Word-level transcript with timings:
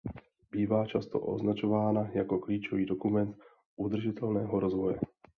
Bývá 0.51 0.85
často 0.85 1.19
označována 1.19 2.09
jako 2.13 2.39
klíčový 2.39 2.85
dokument 2.85 3.37
udržitelného 3.75 4.59
rozvoje. 4.59 4.99